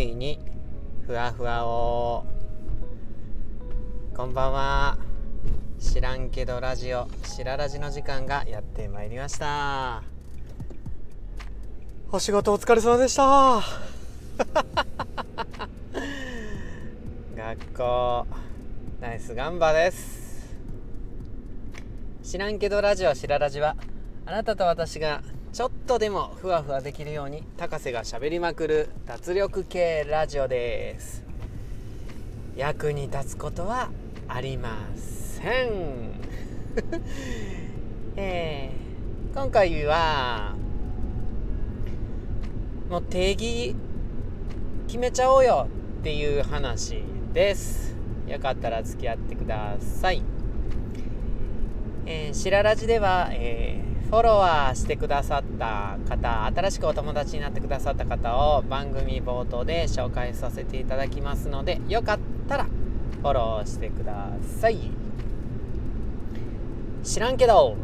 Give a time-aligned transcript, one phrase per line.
[0.00, 0.38] いに
[1.06, 2.24] ふわふわを。
[4.16, 4.98] こんばんは。
[5.78, 10.02] 知らんけどラジオしらラジの時間がやってまいりました。
[12.12, 13.62] お仕事お疲れ様でした。
[17.36, 18.26] 学校
[19.00, 20.54] ナイスガンバです。
[22.22, 23.76] 知らんけどラジオしらラジは
[24.24, 31.24] あなたと私がちょっとでもふわふわできるように高瀬がしゃべりまくる脱力系ラジオです。
[32.56, 33.90] 役に立つことは
[34.28, 36.12] ありません。
[38.14, 40.54] えー、今回は
[42.88, 43.74] もう定義
[44.86, 45.66] 決めちゃおうよ
[45.98, 47.96] っていう話です。
[48.28, 50.22] よかったら付き合ってください。
[52.06, 64.78] えー、しららじでは、えーフォロワーしてくださった方新しくお友達になってくださった方を番組冒頭で紹介させていただきますのでよかったらフォローしてください。
[67.04, 67.76] 知らんけど。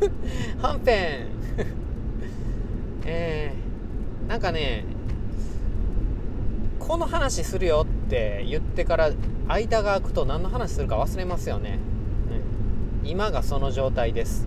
[0.60, 1.28] 本編。
[3.06, 4.84] えー、なんかね
[6.78, 9.10] この話するよって言ってから
[9.48, 11.78] 間が空くと何の話するか忘れますよね、
[13.02, 14.46] うん、今がその状態です。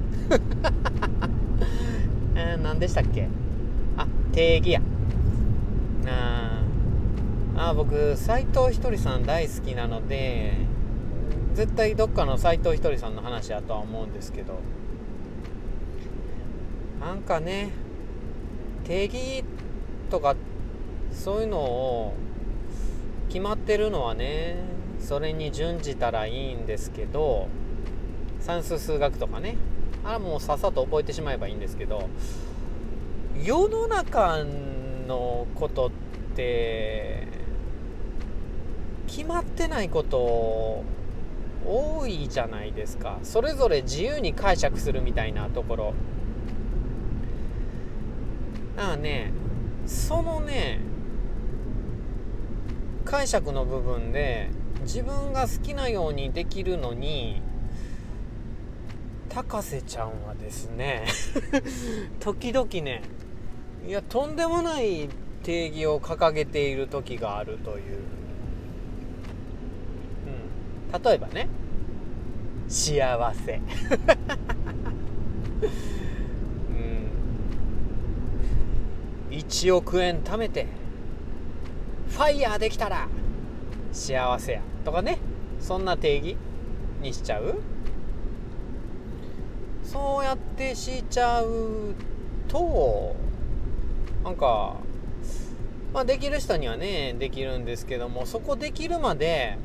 [2.36, 3.28] えー、何でしたっけ？
[3.98, 4.82] あ定義や。
[6.08, 6.64] あ
[7.58, 10.54] あ僕斎藤ひとりさん大好きなので
[11.54, 14.60] 絶対どっかの斎藤ひとりさんの話やとは思うんですけど。
[17.00, 17.70] なんかね
[18.84, 19.44] 定義
[20.10, 20.36] とか
[21.12, 22.14] そういうのを
[23.30, 24.58] 決まってるのはね
[25.00, 27.48] それに準じたらいいんですけど
[28.40, 29.56] 算数数学とかね。
[30.06, 32.08] あれもうさっさと覚えてしまえばいいんですけど
[33.44, 34.44] 世の中
[35.08, 35.92] のことっ
[36.36, 37.28] て
[39.08, 40.84] 決まってないこと
[41.66, 43.18] 多いじゃないですか。
[43.24, 45.94] それぞれ自由に解釈するみたいなところ。
[48.76, 49.32] だからね
[49.88, 50.80] そのね
[53.04, 54.50] 解釈の部分で
[54.82, 57.42] 自分が好きなようにできるのに
[59.36, 61.04] 高瀬ちゃんはですね
[62.24, 63.02] 時々ね
[63.86, 65.10] いやとんでもない
[65.44, 67.98] 定義を掲げている時があるという、
[70.94, 71.50] うん、例えばね
[72.70, 73.60] 幸せ、
[79.30, 80.66] うん、1億円貯めて
[82.08, 83.10] ファイヤーできたら
[83.92, 85.18] 幸せやとかね
[85.60, 86.38] そんな定義
[87.02, 87.60] にしちゃう
[89.86, 91.94] そうやってしちゃう
[92.48, 93.16] と
[94.24, 94.78] なんか
[95.94, 99.58] まあできる人にはねできるんですけどもそこできるまで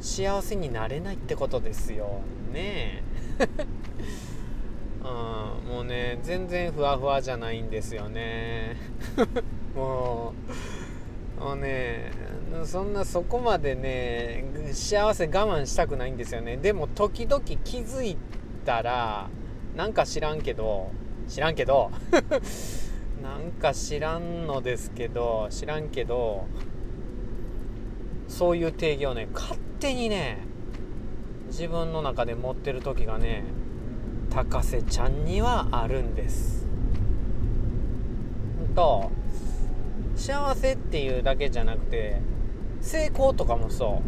[0.00, 2.20] 幸せになれないってことですよ
[2.52, 3.02] ね。
[5.02, 8.76] うんもうね全然ふわふわじゃないんですよね。
[9.74, 10.34] も
[11.38, 12.10] うもうね
[12.64, 16.56] そんなそこまでね幸せ我慢したくないんですよね。
[16.56, 18.16] でも時々気づい
[18.68, 19.30] たら
[19.74, 20.90] なんか知らんけど
[21.26, 21.90] 知らんけど
[23.22, 26.44] なんか知らんのですけど知らんけど
[28.28, 30.40] そういう定義をね勝手にね
[31.46, 33.44] 自分の中で持ってる時がね
[34.28, 36.68] 高瀬ちゃんにはあるんです。
[38.74, 39.10] と
[40.14, 42.20] 幸せっていうだけじゃなくて
[42.82, 44.02] 成功とかもそ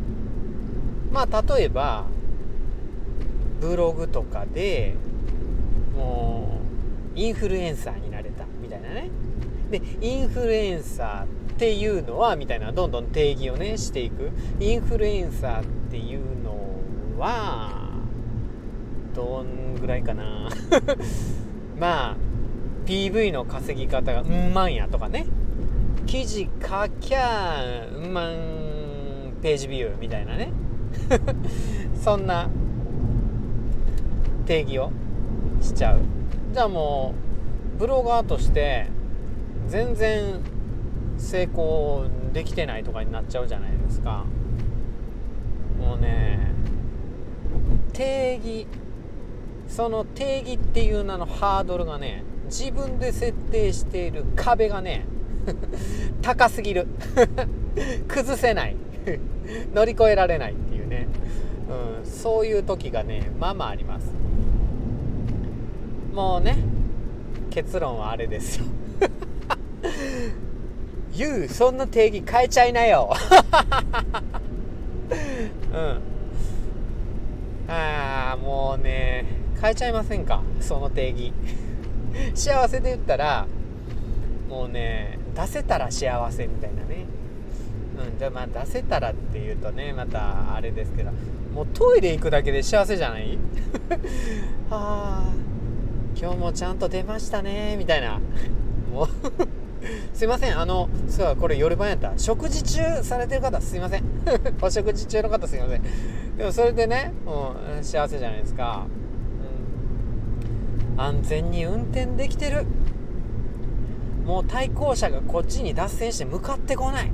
[1.11, 1.15] う。
[1.15, 2.05] まあ例えば
[3.61, 4.95] ブログとかで
[5.97, 6.61] も
[7.15, 9.11] うインフルエンサーになれたみたいなね。
[9.71, 11.27] でインフルエンサーっ
[11.59, 14.31] ていうのはみたいなどんどん定義をねしていく。
[14.59, 16.57] インフルエンサーっていうの
[17.19, 17.91] は
[19.15, 20.49] どんぐらいかな。
[21.79, 22.17] まあ
[22.87, 25.27] PV の稼ぎ方がうんまんやとかね。
[26.07, 30.53] 記事書きゃうんまんページビューみたいなね。
[31.95, 32.49] そんな
[34.51, 34.91] 定義を
[35.61, 36.01] しちゃう。
[36.53, 37.15] じゃあも
[37.77, 38.89] うブロガーとして
[39.69, 40.41] 全然
[41.17, 44.25] 成功できてないとかになっちゃうじゃないですか。
[45.79, 46.51] もうね
[47.93, 48.67] 定義
[49.69, 55.07] その定義っていう名のハードルがね自分で設定している壁がね
[56.23, 56.89] 高すぎる。
[58.09, 58.75] 崩せない。
[59.73, 61.07] 乗り越えられないっていうね、
[62.03, 64.30] うん、そういう時がねまあまああります。
[66.15, 66.57] もうね
[67.51, 68.65] 結論はあれですよ。
[71.17, 73.13] 言うそんな定義変えちゃいなよ。
[75.73, 76.01] うん。
[77.73, 79.25] ああもうね
[79.61, 80.43] 変えちゃいませんか？
[80.61, 81.33] その定義。
[82.35, 83.47] 幸せで言ったら
[84.49, 87.07] もうね出せたら幸せみたいなね。
[88.13, 91.11] うんじゃあまあ出せたらっていうとねまたあれですけど
[91.55, 93.39] もうトイレ行くだけで幸せじゃない？
[94.71, 95.23] はあ
[96.19, 97.77] 今日もちゃんと出ましたね。
[97.77, 98.21] みたいな。
[98.93, 99.09] もう。
[100.13, 100.59] すいません。
[100.59, 102.13] あのそうこれ夜晩やった。
[102.17, 104.05] 食事中されてる方すいません。
[104.61, 105.83] お食事中の方すいません。
[106.37, 108.87] でもそれでねもう幸せじゃないですか、
[110.95, 112.67] うん、安全に運転できてる。
[114.27, 117.11] もう対向車がこっちに脱線して向かってこない。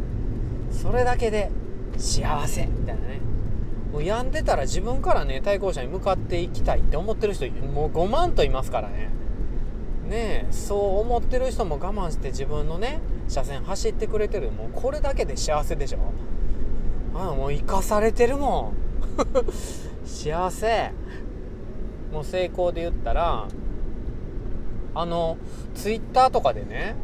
[0.70, 1.50] それだけで
[1.96, 2.66] 幸せ。
[2.66, 3.20] みたいなね。
[3.92, 9.10] もう病んでたら自分からね対向車に向かっていきたいって思ってる人もう5万といますからね。
[10.08, 14.50] ねえそう思ってる人も我慢して自分のね車線走ってくれてる。
[14.50, 15.98] もうこれだけで幸せでしょ。
[17.14, 18.86] あもう生かされてるもん。
[20.06, 20.92] 幸せ。
[22.12, 23.48] もう成功で言ったら
[24.94, 25.36] あの
[25.74, 26.94] ツイッターとかでね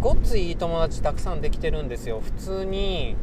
[0.00, 2.20] ごっついい友達たくさんできてるんですよ。
[2.20, 3.16] 普通に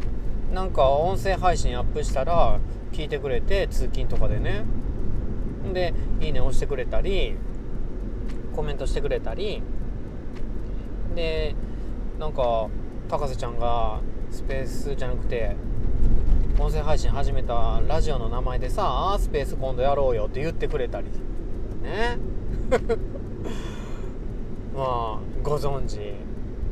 [0.51, 2.59] なんか音声配信アップしたら
[2.91, 4.65] 聞いてくれて通勤とかでね。
[5.73, 7.35] で「いいね」押してくれたり
[8.53, 9.63] コメントしてくれたり。
[11.15, 11.55] で
[12.19, 12.67] なんか
[13.09, 13.99] 高瀬ちゃんが
[14.29, 15.55] スペースじゃなくて
[16.59, 21.07] 音声配信始めたラジオの名前でさスペース今度やろうよって言ってくれたり。
[21.81, 22.17] ね。
[24.75, 26.13] まあご存知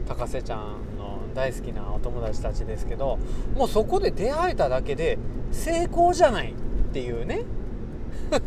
[0.07, 0.88] 高瀬ちゃん。
[1.33, 3.19] 大好きなお友達たちですけど
[3.55, 5.17] もうそこで出会えただけで
[5.51, 6.53] 成功じゃないっ
[6.91, 7.43] ていうね。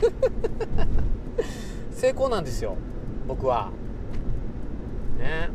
[1.92, 2.76] 成功なんですよ
[3.28, 3.70] 僕は。
[5.18, 5.50] ね。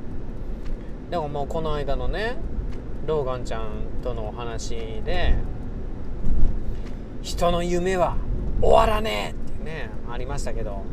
[1.09, 2.37] でももうこの間のね
[3.05, 3.69] ローガンちゃん
[4.03, 4.75] とのお話
[5.05, 5.35] で
[7.21, 8.17] 人の夢は
[8.61, 10.83] 終わらねえってねありましたけど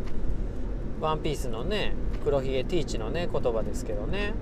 [1.00, 1.94] ワンピースのね
[2.24, 4.32] 黒ひげティーチのね言葉ですけどね。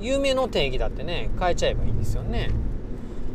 [0.00, 2.50] 夢の定義だってね変えちゃえばいいんですよね。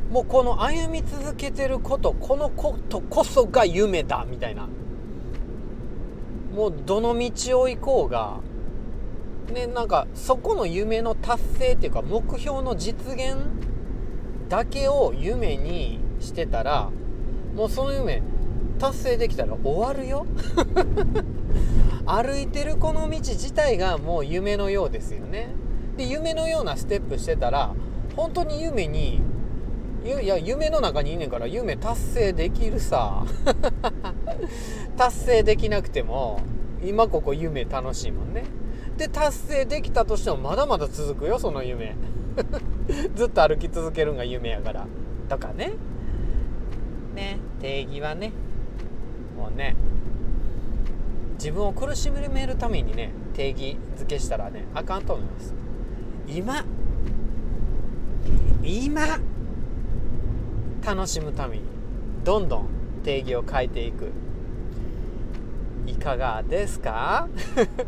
[0.10, 4.68] もうこの歩み続けてることこのことこそが夢だみたいな。
[6.54, 8.40] もうどの道を行こうが
[9.52, 13.38] ねなんかそこの夢の達成っていうか目標の実現
[14.50, 16.92] だけを夢にしてたら
[17.56, 18.22] もうその夢
[18.78, 20.26] 達成できたら終わるよ。
[22.06, 25.50] 歩いてるこの道自体がもう夢のようですよね。
[25.98, 27.74] で夢のようなステップしてたら
[28.16, 29.22] 本当に夢に
[30.06, 33.24] いや夢の中にいんねんから夢達成できるさ。
[34.98, 36.42] 達成できなくても
[36.84, 38.44] 今ここ夢楽しいもんね。
[38.98, 41.96] で達成できたとしてもまだまだ続くよその夢。
[43.16, 44.86] ずっと歩き続けるんが夢やから。
[45.30, 45.72] とかね。
[47.16, 47.38] ね。
[47.62, 48.34] 定義はね。
[49.38, 49.76] もうね。
[51.44, 55.54] 自分を苦しめるためにね定義づけしたらねあかんと思います
[56.28, 56.64] 今
[58.64, 59.20] 今
[60.86, 61.64] 楽しむために
[62.24, 62.68] どんどん
[63.04, 64.12] 定義を変えていく。
[65.86, 67.28] いかがですか？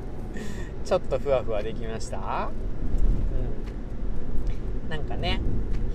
[0.83, 2.49] ちょっとふわふわできました？
[4.83, 4.89] うん。
[4.89, 5.39] なんかね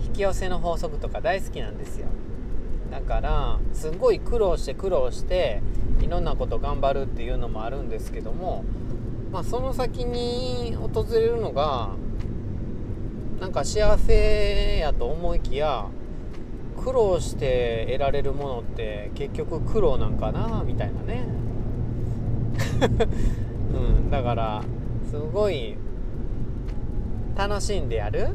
[0.07, 2.07] 引き寄せの法則とか大好きなんですよ。
[2.91, 5.63] だからすごい苦労して苦労して
[6.03, 8.65] いろんなこと頑張るっていうのもあるんですけども
[9.31, 11.91] まあその先に訪れるのが
[13.41, 15.87] なんか幸せやと思いきや
[16.85, 21.27] 苦労して得られるものって結局苦労なんかなみたいなね。
[23.75, 24.63] うんだから
[25.11, 25.77] すごい
[27.37, 28.29] 楽しんでやる？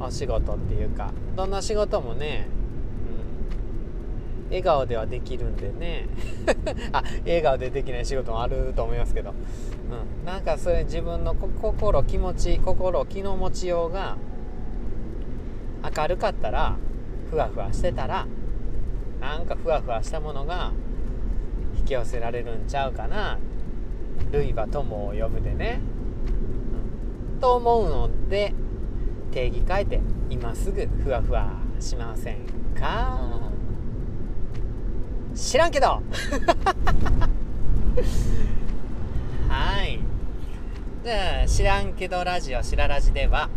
[0.00, 1.12] お仕事っていうか。
[1.36, 2.48] どんな仕事もね、
[4.52, 6.06] 笑顔ではできるんでね。
[6.92, 9.32] あ笑顔でできない仕事もあると思いますけど、う
[10.22, 14.18] ん、なんかそれ自分の心気持ち心気の持ちようが
[15.96, 16.76] 明るかったら
[17.30, 18.26] ふわふわしてたら
[19.20, 20.72] なんかふわふわしたものが
[21.78, 23.38] 引き寄せられるんちゃうかな。
[24.30, 25.80] ルイは友を呼ぶでね、
[27.34, 28.52] うん、と思うので
[29.30, 32.36] 定義変えて今すぐふわふわしません
[32.78, 33.51] か？
[35.34, 36.02] 知らんけど
[39.48, 39.98] はい
[41.04, 43.50] じゃあ知らんけどラジオしらラジでは、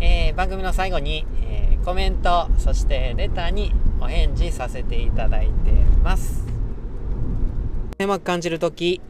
[0.00, 5.52] えー、番組の最後に、えーコメントそしてレターにお返事させていただいて
[6.02, 6.44] ます
[7.98, 9.00] 眠く感じる時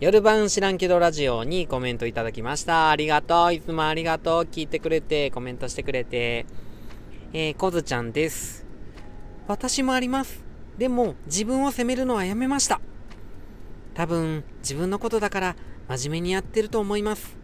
[0.00, 2.90] 夜晩知らんけどラジオにコメントいただきました。
[2.90, 3.52] ありがとう。
[3.52, 4.42] いつもありがとう。
[4.44, 6.46] 聞いてくれて、コメントしてくれて。
[7.32, 8.64] えー、こずちゃんです。
[9.48, 10.47] 私もあります。
[10.78, 12.80] でも、自分を責めるのはやめました。
[13.94, 15.56] 多分、自分のことだから、
[15.88, 17.36] 真面目にやってると思います。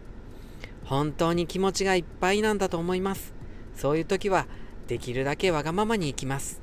[0.85, 3.33] 本当に気持ちがいっぱいなんだと思います。
[3.75, 4.47] そういう時は、
[4.87, 6.61] できるだけわがままに行きます。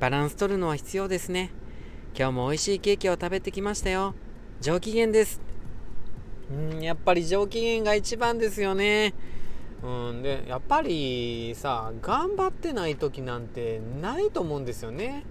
[0.00, 1.50] バランス取るのは必要ですね。
[2.18, 4.14] 今日も美味しいケーキを食べてきましたよ。
[4.60, 5.40] 上機嫌です
[6.50, 9.14] うんやっぱり上機嫌が一番ですよね
[9.82, 15.24] うんでやっぱりさ頑張ってない時なんてないと思うんですよね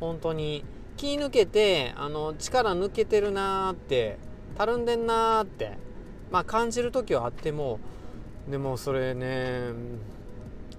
[0.00, 0.64] 本当に
[0.96, 4.18] 気抜けてあの力抜けてるなーって
[4.56, 5.78] たるんでんなーって
[6.30, 7.78] まあ感じる時はあっても
[8.50, 9.72] でもそれね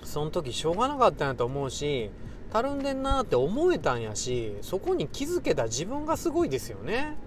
[0.03, 2.11] その時しょうがなかったんやと思うし
[2.51, 7.17] たるんでんなーって思えたんやしそこに気づけた自分がすごいですよね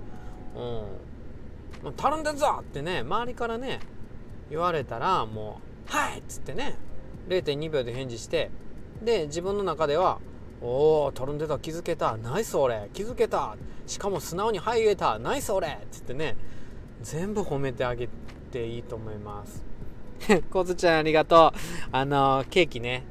[0.55, 1.93] うん。
[1.97, 3.81] たるんでんぞってね、周りからね、
[4.51, 6.77] 言われたら、もう、はいっつってね、
[7.29, 8.51] 0.2秒で返事して、
[9.03, 10.19] で、自分の中では、
[10.63, 16.37] おお、たるんでた、気づけた、ナイス俺、気づけた、しかも素直にはい言えた、ナイス俺っつってね、
[17.03, 18.09] 全部褒めてあげ
[18.53, 19.65] ていいと思います。
[20.51, 21.59] こずちゃんありがとう。
[21.91, 23.03] あの、ケーキね。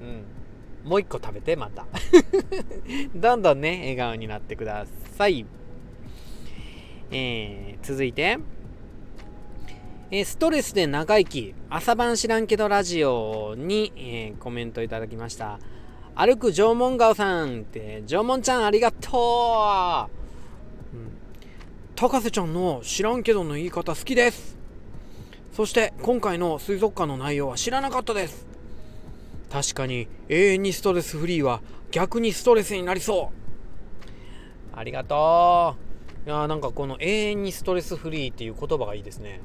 [0.00, 0.88] うん。
[0.88, 1.86] もう一個食べて、また。
[3.14, 5.44] どんどんね、笑顔になってください。
[7.10, 8.38] えー、続いて、
[10.10, 15.58] え、ストレスで長生き、朝晩知らんけどラジオに、えー、コメントいただきました。
[16.16, 20.08] 歩く縄文顔さんって、縄文ちゃんありがと
[20.92, 21.12] う、うん、
[21.96, 24.56] 高瀬ちゃんの知らんけどの言い方好きです。
[25.52, 28.46] そして今回の水族館の内容は知らなかったです。
[29.50, 34.76] 確かに永遠にストレスフリーは逆にストレスになりそう。
[34.76, 35.84] ありがとう。
[36.26, 39.40] いやなんかこの永遠にストレスフリーっていう言葉がいいですね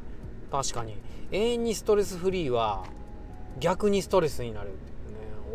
[0.50, 0.96] 確かに
[1.30, 2.86] 永遠にストレスフリーは
[3.60, 4.70] 逆にストレスになる、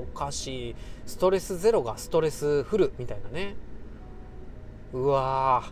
[0.02, 0.76] おかしい。
[1.06, 3.56] ストレスゼロがストレスフルみたいなね。
[4.92, 5.64] うわ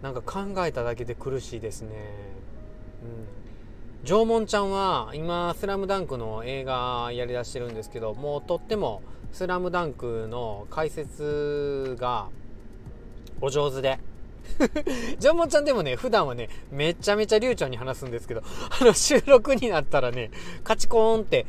[0.00, 0.04] ー。
[0.04, 1.88] なんか考えただけで苦しいですね。
[3.02, 4.06] うん。
[4.06, 9.00] 縄文ちゃんは今「スラムダンクの映画やりだしてるんですけどもうとっても
[9.32, 12.28] 「スラムダンクの解説が
[13.40, 13.98] お上手で。
[15.18, 18.42] ジョンモンちゃんでもね、普段はね、めちゃめちゃ流暢に話すんですけど、
[18.80, 20.30] あの、収録になったらね、
[20.62, 21.46] カチコーンって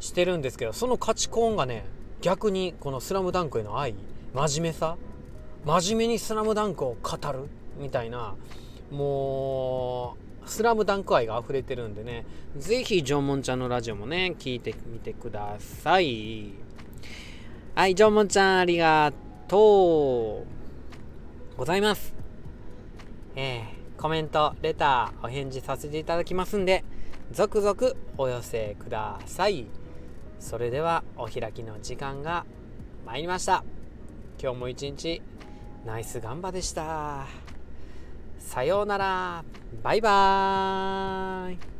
[0.00, 1.84] してるんですけど、そのカチコーンがね、
[2.20, 3.94] 逆にこのスラムダンクへの愛、
[4.34, 4.96] 真面目さ、
[5.64, 8.34] 真面目にスラムダンクを語るみたいな、
[8.90, 12.24] もう、スラムダンク愛が溢れてるんでね、
[12.56, 16.52] ぜひジョンモンちゃんのラジオもね、聞いてみてください。
[17.74, 19.12] はい、ジョンモンちゃんありが
[19.46, 20.44] と
[21.56, 22.14] うございます。
[23.36, 26.84] えー、コメント、レター、お返事させていただきますんで、
[27.30, 29.66] 続々お寄せください。
[30.38, 32.46] それでは、お開きの時間が
[33.06, 33.64] 参りました。
[34.40, 35.22] 今日も一日、
[35.84, 37.26] ナイスガンバでした。
[38.38, 39.44] さようなら。
[39.82, 41.77] バイバーイ。